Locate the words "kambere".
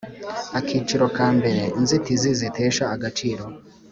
1.17-1.61